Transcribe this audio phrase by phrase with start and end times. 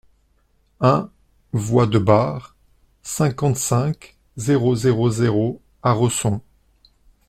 [0.79, 1.11] un
[1.51, 2.55] voie de Bar,
[3.03, 6.41] cinquante-cinq, zéro zéro zéro à Resson